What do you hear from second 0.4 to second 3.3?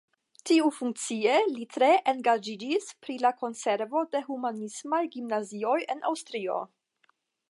Tiufunkie li tre engaĝiĝis pri